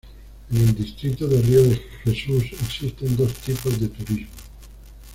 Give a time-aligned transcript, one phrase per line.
[0.49, 4.33] En el Distrito de Río de Jesús existen dos tipos de turismo.